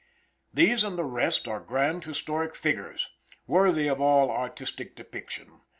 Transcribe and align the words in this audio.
These 0.51 0.83
and 0.83 0.97
the 0.97 1.03
rest 1.03 1.47
are 1.47 1.59
grand 1.59 2.05
historic 2.05 2.55
figures, 2.55 3.11
worthy 3.45 3.85
of 3.87 4.01
all 4.01 4.31
artistic 4.31 4.95
depiction. 4.95 5.61